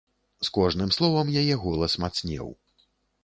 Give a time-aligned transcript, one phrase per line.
[0.47, 2.47] З кожным словам яе голас мацнеў.